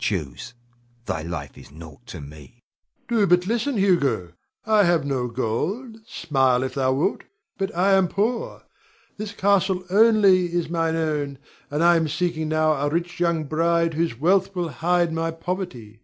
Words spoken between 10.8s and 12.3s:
own, and I am